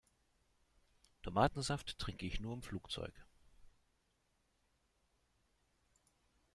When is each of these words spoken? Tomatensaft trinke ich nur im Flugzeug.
Tomatensaft 1.21 1.99
trinke 1.99 2.25
ich 2.25 2.39
nur 2.39 2.55
im 2.55 2.63
Flugzeug. 2.63 3.13